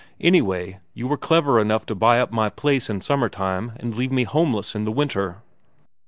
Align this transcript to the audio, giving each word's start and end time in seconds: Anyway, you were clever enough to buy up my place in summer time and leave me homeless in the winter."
Anyway, 0.19 0.79
you 0.95 1.07
were 1.07 1.15
clever 1.15 1.59
enough 1.59 1.85
to 1.85 1.93
buy 1.93 2.19
up 2.19 2.31
my 2.31 2.49
place 2.49 2.89
in 2.89 3.01
summer 3.01 3.29
time 3.29 3.73
and 3.75 3.95
leave 3.95 4.11
me 4.11 4.23
homeless 4.23 4.73
in 4.73 4.83
the 4.83 4.91
winter." 4.91 5.43